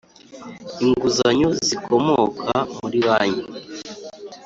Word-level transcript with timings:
Inguzanyo 0.83 1.49
zikomoka 1.65 2.49
mu 2.77 2.85
ri 2.93 2.99
banki 3.05 3.43